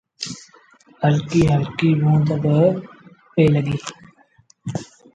هلڪيٚ 1.01 1.51
هلڪي 1.53 1.89
بوند 2.01 2.29
با 2.43 2.57
لڳي 3.53 3.75
پئيٚ 3.83 3.95